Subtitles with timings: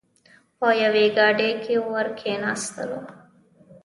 [0.57, 3.01] په یوې ګاډۍ کې ور کېناستلو.